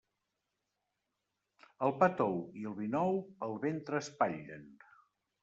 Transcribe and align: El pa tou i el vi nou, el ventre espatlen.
El 1.87 1.93
pa 1.99 2.09
tou 2.21 2.33
i 2.63 2.65
el 2.71 2.75
vi 2.81 2.89
nou, 2.97 3.21
el 3.51 3.55
ventre 3.67 4.01
espatlen. 4.07 4.67